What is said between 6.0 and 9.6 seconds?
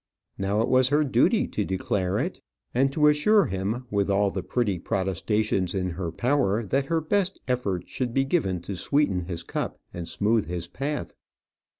power, that her best efforts should be given to sweeten his